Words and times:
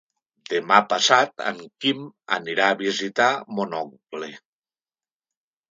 Demà 0.53 0.77
passat 0.93 1.43
en 1.51 1.59
Quim 1.85 2.01
anirà 2.39 2.71
a 2.73 2.79
visitar 2.81 3.31
mon 3.59 3.79
oncle. 3.85 4.33